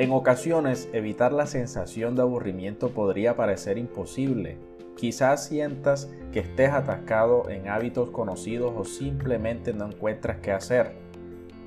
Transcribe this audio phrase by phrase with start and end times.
[0.00, 4.56] En ocasiones, evitar la sensación de aburrimiento podría parecer imposible.
[4.96, 10.94] Quizás sientas que estés atascado en hábitos conocidos o simplemente no encuentras qué hacer.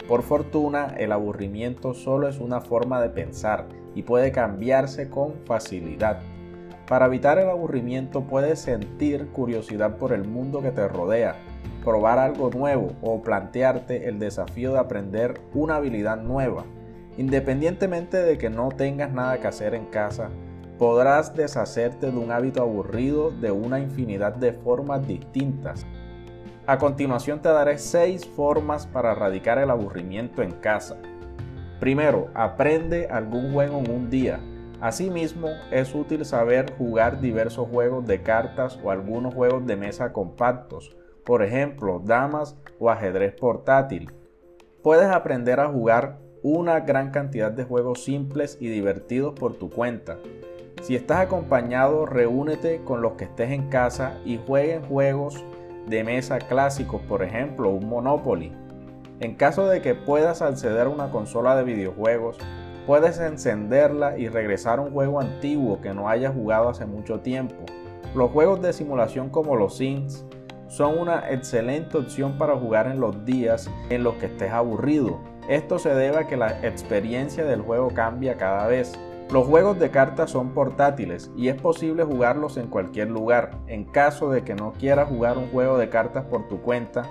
[0.07, 6.19] Por fortuna, el aburrimiento solo es una forma de pensar y puede cambiarse con facilidad.
[6.87, 11.35] Para evitar el aburrimiento puedes sentir curiosidad por el mundo que te rodea,
[11.83, 16.65] probar algo nuevo o plantearte el desafío de aprender una habilidad nueva.
[17.17, 20.29] Independientemente de que no tengas nada que hacer en casa,
[20.79, 25.85] podrás deshacerte de un hábito aburrido de una infinidad de formas distintas.
[26.65, 30.97] A continuación te daré 6 formas para erradicar el aburrimiento en casa.
[31.79, 34.39] Primero, aprende algún juego en un día.
[34.79, 40.95] Asimismo, es útil saber jugar diversos juegos de cartas o algunos juegos de mesa compactos,
[41.25, 44.11] por ejemplo, damas o ajedrez portátil.
[44.81, 50.17] Puedes aprender a jugar una gran cantidad de juegos simples y divertidos por tu cuenta.
[50.81, 55.41] Si estás acompañado, reúnete con los que estés en casa y jueguen juegos
[55.87, 58.51] de mesa clásicos, por ejemplo, un Monopoly.
[59.21, 62.37] En caso de que puedas acceder a una consola de videojuegos,
[62.85, 67.55] puedes encenderla y regresar a un juego antiguo que no hayas jugado hace mucho tiempo.
[68.13, 70.25] Los juegos de simulación como los Sims
[70.67, 75.77] son una excelente opción para jugar en los días en los que estés aburrido esto
[75.79, 78.93] se debe a que la experiencia del juego cambia cada vez.
[79.31, 83.51] Los juegos de cartas son portátiles y es posible jugarlos en cualquier lugar.
[83.67, 87.03] En caso de que no quieras jugar un juego de cartas por tu cuenta,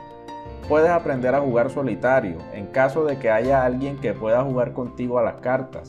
[0.69, 2.39] puedes aprender a jugar solitario.
[2.53, 5.89] En caso de que haya alguien que pueda jugar contigo a las cartas,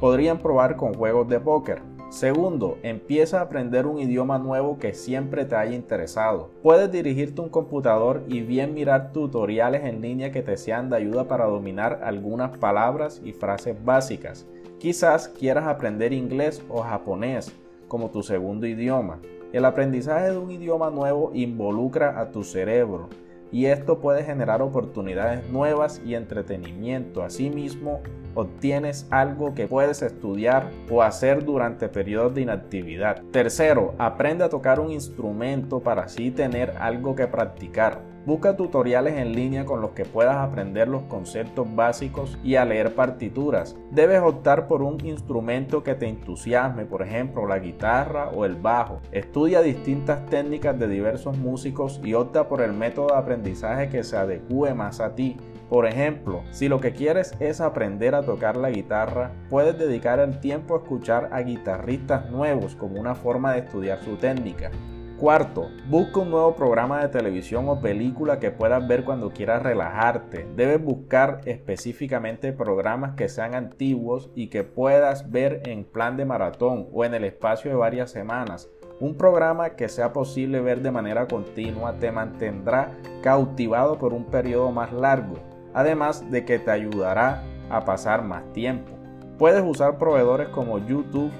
[0.00, 1.82] podrían probar con juegos de póker.
[2.14, 6.48] Segundo, empieza a aprender un idioma nuevo que siempre te haya interesado.
[6.62, 10.96] Puedes dirigirte a un computador y bien mirar tutoriales en línea que te sean de
[10.96, 14.46] ayuda para dominar algunas palabras y frases básicas.
[14.78, 17.52] Quizás quieras aprender inglés o japonés
[17.88, 19.18] como tu segundo idioma.
[19.52, 23.08] El aprendizaje de un idioma nuevo involucra a tu cerebro
[23.50, 27.24] y esto puede generar oportunidades nuevas y entretenimiento.
[27.24, 28.02] Asimismo,
[28.34, 33.22] obtienes algo que puedes estudiar o hacer durante periodos de inactividad.
[33.30, 38.14] Tercero, aprende a tocar un instrumento para así tener algo que practicar.
[38.26, 42.94] Busca tutoriales en línea con los que puedas aprender los conceptos básicos y a leer
[42.94, 43.76] partituras.
[43.90, 49.02] Debes optar por un instrumento que te entusiasme, por ejemplo la guitarra o el bajo.
[49.12, 54.16] Estudia distintas técnicas de diversos músicos y opta por el método de aprendizaje que se
[54.16, 55.36] adecue más a ti.
[55.68, 60.40] Por ejemplo, si lo que quieres es aprender a tocar la guitarra, puedes dedicar el
[60.40, 64.70] tiempo a escuchar a guitarristas nuevos como una forma de estudiar su técnica.
[65.18, 70.44] Cuarto, busca un nuevo programa de televisión o película que puedas ver cuando quieras relajarte.
[70.56, 76.88] Debes buscar específicamente programas que sean antiguos y que puedas ver en plan de maratón
[76.92, 78.68] o en el espacio de varias semanas.
[78.98, 82.90] Un programa que sea posible ver de manera continua te mantendrá
[83.22, 85.36] cautivado por un periodo más largo,
[85.74, 88.92] además de que te ayudará a pasar más tiempo.
[89.38, 91.32] Puedes usar proveedores como YouTube,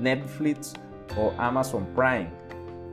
[0.00, 0.74] Netflix
[1.18, 2.30] o Amazon Prime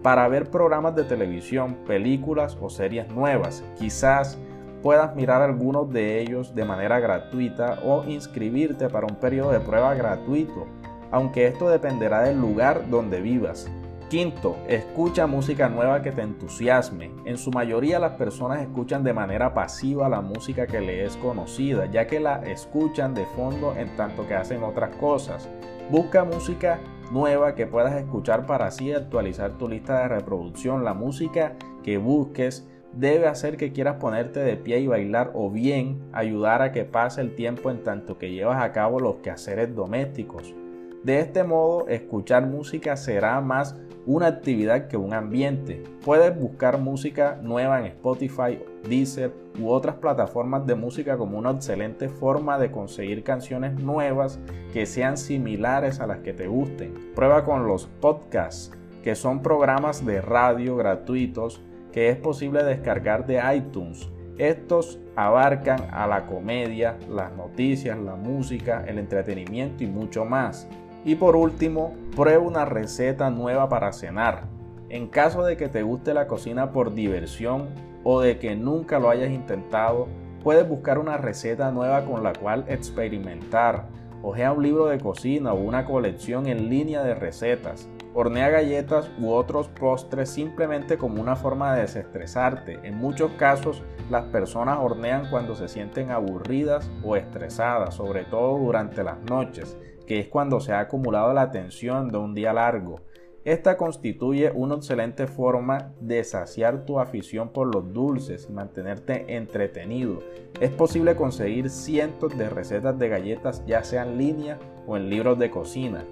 [0.03, 3.63] para ver programas de televisión, películas o series nuevas.
[3.77, 4.37] Quizás
[4.81, 9.93] puedas mirar algunos de ellos de manera gratuita o inscribirte para un periodo de prueba
[9.93, 10.67] gratuito,
[11.11, 13.69] aunque esto dependerá del lugar donde vivas.
[14.09, 17.11] Quinto, escucha música nueva que te entusiasme.
[17.25, 21.85] En su mayoría las personas escuchan de manera pasiva la música que le es conocida,
[21.85, 25.47] ya que la escuchan de fondo en tanto que hacen otras cosas.
[25.91, 26.79] Busca música
[27.11, 30.83] nueva que puedas escuchar para así actualizar tu lista de reproducción.
[30.83, 31.53] La música
[31.83, 36.71] que busques debe hacer que quieras ponerte de pie y bailar o bien ayudar a
[36.71, 40.55] que pase el tiempo en tanto que llevas a cabo los quehaceres domésticos.
[41.03, 45.81] De este modo, escuchar música será más una actividad que un ambiente.
[46.03, 52.09] Puedes buscar música nueva en Spotify, Deezer u otras plataformas de música como una excelente
[52.09, 54.39] forma de conseguir canciones nuevas
[54.73, 56.93] que sean similares a las que te gusten.
[57.15, 58.71] Prueba con los podcasts,
[59.01, 61.61] que son programas de radio gratuitos
[61.93, 64.09] que es posible descargar de iTunes.
[64.37, 70.67] Estos abarcan a la comedia, las noticias, la música, el entretenimiento y mucho más.
[71.05, 74.43] Y por último, prueba una receta nueva para cenar.
[74.89, 77.69] En caso de que te guste la cocina por diversión
[78.03, 80.07] o de que nunca lo hayas intentado,
[80.43, 83.87] puedes buscar una receta nueva con la cual experimentar.
[84.21, 87.87] Ojea un libro de cocina o una colección en línea de recetas.
[88.13, 92.79] Hornea galletas u otros postres simplemente como una forma de desestresarte.
[92.83, 99.03] En muchos casos, las personas hornean cuando se sienten aburridas o estresadas, sobre todo durante
[99.03, 99.77] las noches
[100.09, 102.99] que es cuando se ha acumulado la tensión de un día largo.
[103.45, 110.23] Esta constituye una excelente forma de saciar tu afición por los dulces y mantenerte entretenido.
[110.59, 114.57] Es posible conseguir cientos de recetas de galletas ya sea en línea
[114.87, 116.03] o en libros de cocina.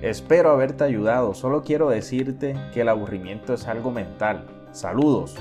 [0.00, 4.46] Espero haberte ayudado, solo quiero decirte que el aburrimiento es algo mental.
[4.72, 5.36] Saludos.